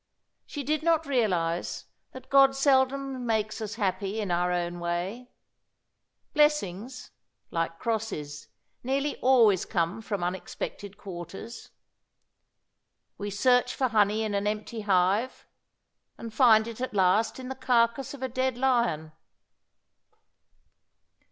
She 0.47 0.63
did 0.63 0.81
not 0.81 1.05
realize 1.05 1.85
that 2.11 2.31
God 2.31 2.55
seldom 2.55 3.23
makes 3.23 3.61
us 3.61 3.75
happy 3.75 4.19
in 4.19 4.31
our 4.31 4.51
own 4.51 4.79
way. 4.79 5.29
Blessings, 6.33 7.11
like 7.51 7.77
crosses, 7.77 8.47
nearly 8.81 9.17
always 9.17 9.63
come 9.63 10.01
from 10.01 10.23
unexpected 10.23 10.97
quarters. 10.97 11.69
We 13.19 13.29
search 13.29 13.75
for 13.75 13.89
honey 13.89 14.23
in 14.23 14.33
an 14.33 14.47
empty 14.47 14.81
hive, 14.81 15.45
and 16.17 16.33
find 16.33 16.67
it 16.67 16.81
at 16.81 16.95
last 16.95 17.39
in 17.39 17.49
the 17.49 17.53
carcase 17.55 18.15
of 18.15 18.23
a 18.23 18.27
dead 18.27 18.57
lion. 18.57 19.11